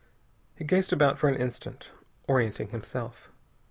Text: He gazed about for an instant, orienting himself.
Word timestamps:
He 0.55 0.63
gazed 0.63 0.91
about 0.91 1.19
for 1.19 1.29
an 1.29 1.35
instant, 1.39 1.91
orienting 2.27 2.69
himself. 2.69 3.29